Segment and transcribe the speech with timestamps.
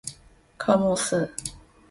[0.57, 1.31] 科目四